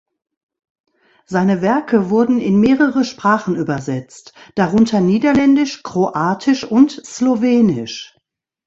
Seine 1.27 1.61
Werke 1.61 2.09
wurden 2.09 2.39
in 2.39 2.59
mehrere 2.59 3.03
Sprachen 3.05 3.55
übersetzt, 3.55 4.33
darunter 4.55 4.99
Niederländisch, 4.99 5.83
Kroatisch 5.83 6.63
und 6.63 6.89
Slowenisch. 6.89 8.17